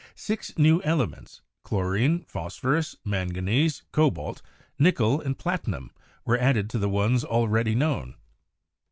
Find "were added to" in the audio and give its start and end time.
6.25-6.79